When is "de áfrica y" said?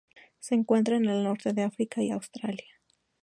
1.53-2.09